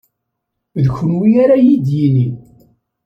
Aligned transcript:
D 0.83 0.85
kenwi 0.95 1.29
ara 1.43 1.55
iyi-d-yinin. 1.59 2.33